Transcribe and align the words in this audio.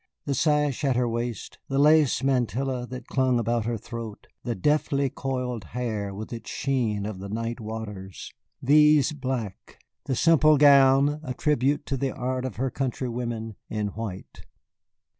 The 0.25 0.33
sash 0.33 0.83
at 0.83 0.95
her 0.95 1.07
waist, 1.07 1.59
the 1.67 1.77
lace 1.77 2.23
mantilla 2.23 2.87
that 2.87 3.05
clung 3.05 3.37
about 3.37 3.65
her 3.65 3.77
throat, 3.77 4.25
the 4.43 4.55
deftly 4.55 5.11
coiled 5.11 5.63
hair 5.77 6.11
with 6.11 6.33
its 6.33 6.49
sheen 6.49 7.05
of 7.05 7.19
the 7.19 7.29
night 7.29 7.59
waters 7.59 8.33
these 8.63 9.11
in 9.11 9.19
black. 9.19 9.77
The 10.05 10.15
simple 10.15 10.57
gown 10.57 11.19
a 11.21 11.35
tribute 11.35 11.85
to 11.85 11.97
the 11.97 12.09
art 12.13 12.45
of 12.45 12.55
her 12.55 12.71
countrywomen 12.71 13.57
in 13.69 13.89
white. 13.89 14.47